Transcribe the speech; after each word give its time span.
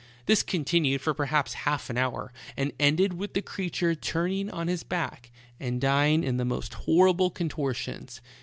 This 0.25 0.41
continued 0.41 0.99
for 0.99 1.13
perhaps 1.13 1.53
half 1.53 1.87
an 1.91 1.95
hour, 1.95 2.33
and 2.57 2.71
ended 2.79 3.13
with 3.13 3.35
the 3.35 3.41
creature 3.43 3.93
turning 3.93 4.49
on 4.49 4.67
his 4.67 4.81
back 4.81 5.29
and 5.59 5.79
dying 5.79 6.23
in 6.23 6.37
the 6.37 6.43
most 6.43 6.73
horrible 6.73 7.29
contortions. 7.29 8.19